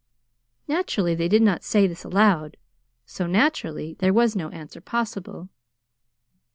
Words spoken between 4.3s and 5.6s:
no answer possible.